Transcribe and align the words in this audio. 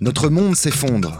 Notre 0.00 0.28
monde 0.28 0.54
s'effondre. 0.54 1.18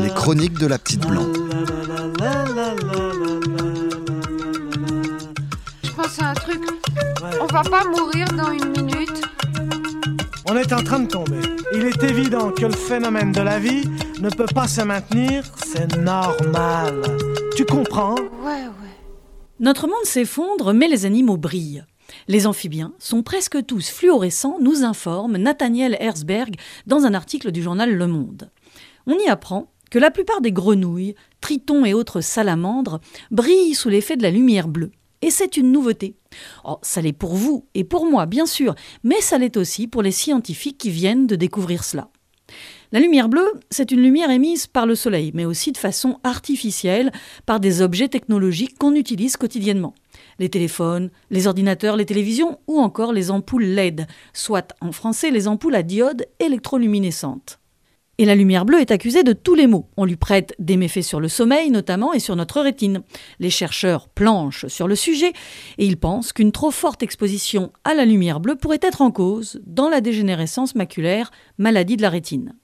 Les 0.00 0.08
chroniques 0.10 0.58
de 0.58 0.66
la 0.66 0.78
petite 0.78 1.06
blanc. 1.06 1.26
Je 5.82 5.90
pense 5.90 6.18
à 6.22 6.30
un 6.30 6.34
truc. 6.34 6.62
On 7.38 7.46
va 7.46 7.62
pas 7.62 7.84
mourir 7.84 8.26
dans 8.32 8.50
une 8.50 8.70
minute. 8.70 9.22
On 10.48 10.56
est 10.56 10.72
en 10.72 10.82
train 10.82 11.00
de 11.00 11.08
tomber. 11.08 11.40
Il 11.74 11.82
est 11.84 12.02
évident 12.02 12.52
que 12.52 12.64
le 12.64 12.72
phénomène 12.72 13.32
de 13.32 13.42
la 13.42 13.58
vie 13.58 13.84
ne 14.20 14.30
peut 14.30 14.46
pas 14.46 14.68
se 14.68 14.80
maintenir, 14.80 15.44
c'est 15.66 15.96
normal. 15.98 17.02
Tu 17.56 17.66
comprends? 17.66 18.14
Ouais, 18.42 18.64
ouais. 18.64 18.96
Notre 19.60 19.86
monde 19.86 20.04
s'effondre, 20.04 20.72
mais 20.72 20.88
les 20.88 21.04
animaux 21.04 21.36
brillent. 21.36 21.84
Les 22.28 22.46
amphibiens 22.46 22.92
sont 22.98 23.22
presque 23.22 23.64
tous 23.66 23.88
fluorescents, 23.88 24.58
nous 24.60 24.84
informe 24.84 25.36
Nathaniel 25.36 25.96
Herzberg 26.00 26.56
dans 26.86 27.04
un 27.04 27.14
article 27.14 27.52
du 27.52 27.62
journal 27.62 27.92
Le 27.92 28.06
Monde. 28.06 28.50
On 29.06 29.18
y 29.18 29.28
apprend 29.28 29.70
que 29.90 29.98
la 29.98 30.10
plupart 30.10 30.40
des 30.40 30.52
grenouilles, 30.52 31.14
tritons 31.40 31.84
et 31.84 31.94
autres 31.94 32.20
salamandres 32.20 33.00
brillent 33.30 33.74
sous 33.74 33.88
l'effet 33.88 34.16
de 34.16 34.22
la 34.22 34.30
lumière 34.30 34.68
bleue. 34.68 34.90
Et 35.22 35.30
c'est 35.30 35.56
une 35.56 35.72
nouveauté. 35.72 36.16
Oh, 36.64 36.78
ça 36.82 37.00
l'est 37.00 37.12
pour 37.12 37.34
vous 37.34 37.66
et 37.74 37.84
pour 37.84 38.06
moi, 38.06 38.26
bien 38.26 38.46
sûr, 38.46 38.74
mais 39.02 39.20
ça 39.20 39.38
l'est 39.38 39.56
aussi 39.56 39.86
pour 39.86 40.02
les 40.02 40.10
scientifiques 40.10 40.78
qui 40.78 40.90
viennent 40.90 41.26
de 41.26 41.36
découvrir 41.36 41.84
cela. 41.84 42.10
La 42.92 43.00
lumière 43.00 43.28
bleue, 43.28 43.52
c'est 43.70 43.90
une 43.90 44.02
lumière 44.02 44.30
émise 44.30 44.66
par 44.66 44.86
le 44.86 44.94
Soleil, 44.94 45.32
mais 45.34 45.44
aussi 45.44 45.72
de 45.72 45.78
façon 45.78 46.20
artificielle 46.22 47.10
par 47.44 47.58
des 47.58 47.82
objets 47.82 48.08
technologiques 48.08 48.78
qu'on 48.78 48.94
utilise 48.94 49.36
quotidiennement. 49.36 49.94
Les 50.38 50.48
téléphones, 50.48 51.10
les 51.30 51.46
ordinateurs, 51.46 51.96
les 51.96 52.06
télévisions 52.06 52.58
ou 52.66 52.80
encore 52.80 53.12
les 53.12 53.30
ampoules 53.30 53.64
LED, 53.64 54.06
soit 54.32 54.74
en 54.80 54.92
français 54.92 55.30
les 55.30 55.48
ampoules 55.48 55.74
à 55.74 55.82
diode 55.82 56.26
électroluminescentes. 56.40 57.58
Et 58.18 58.24
la 58.24 58.34
lumière 58.34 58.64
bleue 58.64 58.80
est 58.80 58.90
accusée 58.90 59.24
de 59.24 59.34
tous 59.34 59.54
les 59.54 59.66
maux. 59.66 59.88
On 59.98 60.06
lui 60.06 60.16
prête 60.16 60.54
des 60.58 60.78
méfaits 60.78 61.02
sur 61.02 61.20
le 61.20 61.28
sommeil 61.28 61.70
notamment 61.70 62.14
et 62.14 62.18
sur 62.18 62.34
notre 62.34 62.62
rétine. 62.62 63.02
Les 63.40 63.50
chercheurs 63.50 64.08
planchent 64.08 64.66
sur 64.68 64.88
le 64.88 64.94
sujet 64.94 65.32
et 65.76 65.84
ils 65.84 65.98
pensent 65.98 66.32
qu'une 66.32 66.52
trop 66.52 66.70
forte 66.70 67.02
exposition 67.02 67.72
à 67.84 67.92
la 67.92 68.06
lumière 68.06 68.40
bleue 68.40 68.56
pourrait 68.56 68.78
être 68.80 69.02
en 69.02 69.10
cause 69.10 69.60
dans 69.66 69.90
la 69.90 70.00
dégénérescence 70.00 70.74
maculaire, 70.74 71.30
maladie 71.58 71.98
de 71.98 72.02
la 72.02 72.10
rétine. 72.10 72.54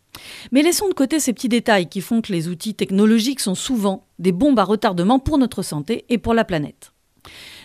Mais 0.52 0.62
laissons 0.62 0.88
de 0.88 0.94
côté 0.94 1.20
ces 1.20 1.32
petits 1.32 1.48
détails 1.48 1.88
qui 1.88 2.00
font 2.00 2.22
que 2.22 2.32
les 2.32 2.48
outils 2.48 2.74
technologiques 2.74 3.40
sont 3.40 3.54
souvent 3.54 4.06
des 4.18 4.32
bombes 4.32 4.58
à 4.58 4.64
retardement 4.64 5.18
pour 5.18 5.36
notre 5.36 5.62
santé 5.62 6.04
et 6.08 6.18
pour 6.18 6.34
la 6.34 6.44
planète. 6.44 6.92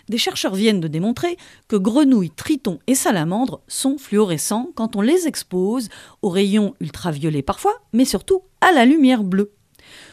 Des 0.10 0.18
chercheurs 0.18 0.56
viennent 0.56 0.80
de 0.80 0.88
démontrer 0.88 1.38
que 1.68 1.76
grenouilles, 1.76 2.32
tritons 2.32 2.80
et 2.88 2.96
salamandres 2.96 3.62
sont 3.68 3.98
fluorescents 3.98 4.70
quand 4.76 4.96
on 4.96 5.02
les 5.02 5.28
expose 5.28 5.90
aux 6.22 6.30
rayons 6.30 6.76
ultraviolets 6.80 7.42
parfois, 7.42 7.74
mais 7.94 8.06
surtout 8.06 8.42
à 8.62 8.72
la 8.72 8.86
lumière 8.86 9.24
bleue. 9.24 9.52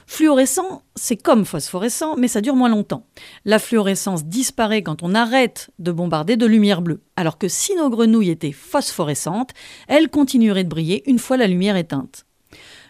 Fluorescent, 0.06 0.82
c'est 0.94 1.16
comme 1.16 1.44
phosphorescent, 1.44 2.16
mais 2.16 2.28
ça 2.28 2.40
dure 2.40 2.56
moins 2.56 2.68
longtemps. 2.68 3.06
La 3.44 3.58
fluorescence 3.58 4.24
disparaît 4.24 4.82
quand 4.82 5.02
on 5.02 5.14
arrête 5.14 5.70
de 5.78 5.92
bombarder 5.92 6.36
de 6.36 6.46
lumière 6.46 6.82
bleue, 6.82 7.02
alors 7.16 7.38
que 7.38 7.48
si 7.48 7.74
nos 7.74 7.90
grenouilles 7.90 8.30
étaient 8.30 8.52
phosphorescentes, 8.52 9.52
elles 9.88 10.10
continueraient 10.10 10.64
de 10.64 10.68
briller 10.68 11.08
une 11.08 11.18
fois 11.18 11.36
la 11.36 11.46
lumière 11.46 11.76
éteinte. 11.76 12.26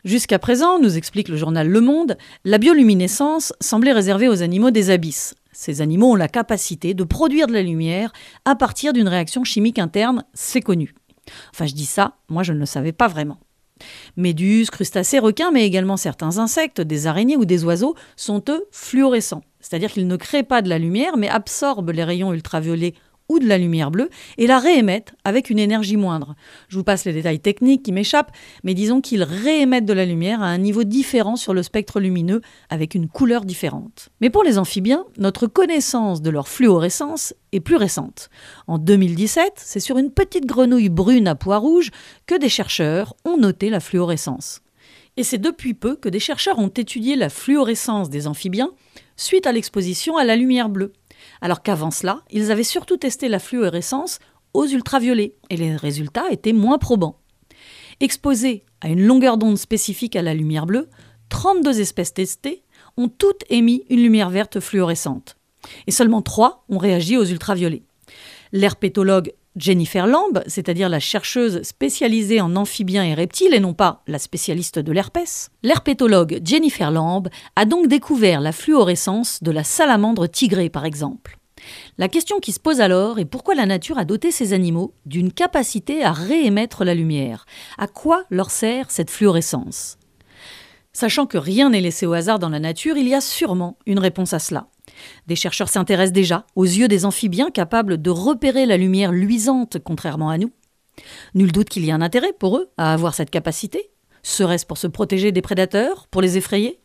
Jusqu'à 0.04 0.38
présent, 0.38 0.78
nous 0.78 0.98
explique 0.98 1.28
le 1.28 1.38
journal 1.38 1.66
Le 1.66 1.80
Monde, 1.80 2.18
la 2.44 2.58
bioluminescence 2.58 3.54
semblait 3.58 3.92
réservée 3.92 4.28
aux 4.28 4.42
animaux 4.42 4.70
des 4.70 4.90
abysses. 4.90 5.34
Ces 5.50 5.80
animaux 5.80 6.12
ont 6.12 6.14
la 6.14 6.28
capacité 6.28 6.92
de 6.92 7.04
produire 7.04 7.46
de 7.46 7.54
la 7.54 7.62
lumière 7.62 8.12
à 8.44 8.54
partir 8.54 8.92
d'une 8.92 9.08
réaction 9.08 9.44
chimique 9.44 9.78
interne, 9.78 10.24
c'est 10.34 10.60
connu. 10.60 10.94
Enfin, 11.54 11.64
je 11.64 11.72
dis 11.72 11.86
ça, 11.86 12.16
moi 12.28 12.42
je 12.42 12.52
ne 12.52 12.58
le 12.58 12.66
savais 12.66 12.92
pas 12.92 13.08
vraiment. 13.08 13.38
Méduses, 14.18 14.68
crustacés, 14.68 15.18
requins, 15.18 15.50
mais 15.50 15.64
également 15.64 15.96
certains 15.96 16.36
insectes, 16.36 16.82
des 16.82 17.06
araignées 17.06 17.38
ou 17.38 17.46
des 17.46 17.64
oiseaux 17.64 17.94
sont 18.14 18.42
eux 18.50 18.66
fluorescents. 18.72 19.42
C'est-à-dire 19.60 19.90
qu'ils 19.90 20.06
ne 20.06 20.16
créent 20.16 20.42
pas 20.42 20.60
de 20.60 20.68
la 20.68 20.78
lumière, 20.78 21.16
mais 21.16 21.30
absorbent 21.30 21.92
les 21.92 22.04
rayons 22.04 22.34
ultraviolets 22.34 22.92
ou 23.28 23.38
de 23.38 23.46
la 23.46 23.58
lumière 23.58 23.90
bleue 23.90 24.10
et 24.38 24.46
la 24.46 24.58
réémettent 24.58 25.14
avec 25.24 25.50
une 25.50 25.58
énergie 25.58 25.96
moindre. 25.96 26.34
Je 26.68 26.76
vous 26.76 26.84
passe 26.84 27.04
les 27.04 27.12
détails 27.12 27.40
techniques 27.40 27.82
qui 27.82 27.92
m'échappent, 27.92 28.32
mais 28.62 28.74
disons 28.74 29.00
qu'ils 29.00 29.22
réémettent 29.22 29.86
de 29.86 29.92
la 29.92 30.04
lumière 30.04 30.42
à 30.42 30.46
un 30.46 30.58
niveau 30.58 30.84
différent 30.84 31.36
sur 31.36 31.54
le 31.54 31.62
spectre 31.62 32.00
lumineux 32.00 32.40
avec 32.68 32.94
une 32.94 33.08
couleur 33.08 33.44
différente. 33.44 34.10
Mais 34.20 34.30
pour 34.30 34.44
les 34.44 34.58
amphibiens, 34.58 35.04
notre 35.18 35.46
connaissance 35.46 36.22
de 36.22 36.30
leur 36.30 36.48
fluorescence 36.48 37.34
est 37.52 37.60
plus 37.60 37.76
récente. 37.76 38.30
En 38.66 38.78
2017, 38.78 39.54
c'est 39.56 39.80
sur 39.80 39.98
une 39.98 40.10
petite 40.10 40.46
grenouille 40.46 40.88
brune 40.88 41.28
à 41.28 41.34
pois 41.34 41.58
rouge 41.58 41.90
que 42.26 42.38
des 42.38 42.48
chercheurs 42.48 43.14
ont 43.24 43.36
noté 43.36 43.70
la 43.70 43.80
fluorescence. 43.80 44.60
Et 45.16 45.22
c'est 45.22 45.38
depuis 45.38 45.74
peu 45.74 45.94
que 45.96 46.08
des 46.08 46.18
chercheurs 46.18 46.58
ont 46.58 46.68
étudié 46.68 47.14
la 47.14 47.28
fluorescence 47.28 48.10
des 48.10 48.26
amphibiens 48.26 48.72
suite 49.16 49.46
à 49.46 49.52
l'exposition 49.52 50.16
à 50.16 50.24
la 50.24 50.34
lumière 50.34 50.68
bleue 50.68 50.92
alors 51.40 51.62
qu'avant 51.62 51.90
cela, 51.90 52.22
ils 52.30 52.50
avaient 52.50 52.62
surtout 52.62 52.96
testé 52.96 53.28
la 53.28 53.38
fluorescence 53.38 54.18
aux 54.52 54.66
ultraviolets, 54.66 55.34
et 55.50 55.56
les 55.56 55.76
résultats 55.76 56.30
étaient 56.30 56.52
moins 56.52 56.78
probants. 56.78 57.20
Exposées 58.00 58.64
à 58.80 58.88
une 58.88 59.04
longueur 59.04 59.36
d'onde 59.36 59.58
spécifique 59.58 60.16
à 60.16 60.22
la 60.22 60.34
lumière 60.34 60.66
bleue, 60.66 60.88
32 61.28 61.80
espèces 61.80 62.14
testées 62.14 62.62
ont 62.96 63.08
toutes 63.08 63.44
émis 63.50 63.84
une 63.90 64.02
lumière 64.02 64.30
verte 64.30 64.60
fluorescente, 64.60 65.36
et 65.86 65.90
seulement 65.90 66.22
3 66.22 66.64
ont 66.68 66.78
réagi 66.78 67.16
aux 67.16 67.24
ultraviolets. 67.24 67.82
L'herpétologue 68.52 69.32
Jennifer 69.56 70.06
Lamb, 70.06 70.42
c'est-à-dire 70.46 70.88
la 70.88 70.98
chercheuse 70.98 71.62
spécialisée 71.62 72.40
en 72.40 72.56
amphibiens 72.56 73.04
et 73.04 73.14
reptiles 73.14 73.54
et 73.54 73.60
non 73.60 73.72
pas 73.72 74.02
la 74.08 74.18
spécialiste 74.18 74.80
de 74.80 74.90
l'herpès, 74.90 75.50
l'herpétologue 75.62 76.40
Jennifer 76.44 76.90
Lamb 76.90 77.28
a 77.54 77.64
donc 77.64 77.86
découvert 77.86 78.40
la 78.40 78.52
fluorescence 78.52 79.42
de 79.42 79.52
la 79.52 79.62
salamandre 79.62 80.28
tigrée 80.28 80.70
par 80.70 80.84
exemple. 80.84 81.38
La 81.98 82.08
question 82.08 82.40
qui 82.40 82.52
se 82.52 82.60
pose 82.60 82.80
alors 82.80 83.18
est 83.18 83.24
pourquoi 83.24 83.54
la 83.54 83.66
nature 83.66 83.98
a 83.98 84.04
doté 84.04 84.30
ces 84.30 84.52
animaux 84.52 84.92
d'une 85.06 85.32
capacité 85.32 86.02
à 86.02 86.12
réémettre 86.12 86.84
la 86.84 86.94
lumière? 86.94 87.46
À 87.78 87.86
quoi 87.86 88.24
leur 88.30 88.50
sert 88.50 88.90
cette 88.90 89.10
fluorescence? 89.10 89.98
Sachant 90.96 91.26
que 91.26 91.36
rien 91.36 91.70
n'est 91.70 91.80
laissé 91.80 92.06
au 92.06 92.12
hasard 92.12 92.38
dans 92.38 92.48
la 92.48 92.60
nature, 92.60 92.96
il 92.96 93.08
y 93.08 93.14
a 93.14 93.20
sûrement 93.20 93.76
une 93.84 93.98
réponse 93.98 94.32
à 94.32 94.38
cela. 94.38 94.68
Des 95.26 95.34
chercheurs 95.34 95.68
s'intéressent 95.68 96.12
déjà 96.12 96.46
aux 96.54 96.64
yeux 96.64 96.86
des 96.86 97.04
amphibiens 97.04 97.50
capables 97.50 98.00
de 98.00 98.10
repérer 98.10 98.64
la 98.64 98.76
lumière 98.76 99.10
luisante 99.10 99.78
contrairement 99.82 100.30
à 100.30 100.38
nous. 100.38 100.52
Nul 101.34 101.50
doute 101.50 101.68
qu'il 101.68 101.84
y 101.84 101.90
a 101.90 101.96
un 101.96 102.00
intérêt 102.00 102.32
pour 102.32 102.58
eux 102.58 102.70
à 102.76 102.92
avoir 102.92 103.12
cette 103.12 103.30
capacité. 103.30 103.90
Serait-ce 104.22 104.64
pour 104.64 104.78
se 104.78 104.86
protéger 104.86 105.32
des 105.32 105.42
prédateurs, 105.42 106.06
pour 106.06 106.22
les 106.22 106.38
effrayer? 106.38 106.78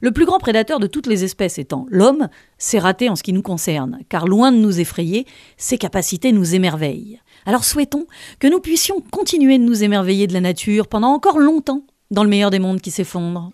Le 0.00 0.12
plus 0.12 0.24
grand 0.24 0.38
prédateur 0.38 0.80
de 0.80 0.86
toutes 0.86 1.06
les 1.06 1.24
espèces 1.24 1.58
étant 1.58 1.84
l'homme, 1.90 2.28
c'est 2.56 2.78
raté 2.78 3.10
en 3.10 3.16
ce 3.16 3.22
qui 3.22 3.34
nous 3.34 3.42
concerne, 3.42 3.98
car 4.08 4.26
loin 4.26 4.52
de 4.52 4.56
nous 4.56 4.80
effrayer, 4.80 5.26
ses 5.58 5.76
capacités 5.76 6.32
nous 6.32 6.54
émerveillent. 6.54 7.20
Alors 7.44 7.64
souhaitons 7.64 8.06
que 8.38 8.46
nous 8.46 8.60
puissions 8.60 9.02
continuer 9.10 9.58
de 9.58 9.64
nous 9.64 9.84
émerveiller 9.84 10.26
de 10.26 10.32
la 10.32 10.40
nature 10.40 10.86
pendant 10.86 11.12
encore 11.12 11.38
longtemps, 11.38 11.84
dans 12.10 12.22
le 12.22 12.28
meilleur 12.28 12.50
des 12.50 12.58
mondes 12.58 12.80
qui 12.80 12.90
s'effondre. 12.90 13.50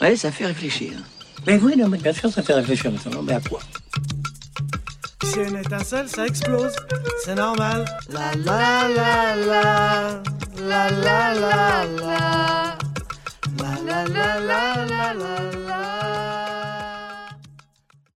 Ouais, 0.00 0.16
ça 0.16 0.30
fait 0.30 0.46
réfléchir. 0.46 0.92
Mais 1.46 1.58
oui, 1.58 1.76
non, 1.76 1.88
mais 1.88 1.98
bien 1.98 2.12
sûr, 2.12 2.30
ça 2.30 2.42
fait 2.42 2.54
réfléchir. 2.54 2.92
Mais 3.24 3.34
à 3.34 3.40
quoi? 3.40 3.60
Si 5.24 5.38
une 5.40 5.56
étincelle, 5.56 6.08
ça 6.08 6.26
explose. 6.26 6.74
C'est 7.24 7.34
normal. 7.34 7.84
La 8.10 8.32
la 8.34 8.88
la 8.88 9.36
la. 9.36 10.22
La 10.58 10.90
la 10.90 11.34
la 11.34 11.84
la. 11.84 12.78
La 13.58 13.74
la 13.84 14.04
la 14.04 14.40
la 14.40 14.86
la 14.86 15.14
la. 15.14 15.55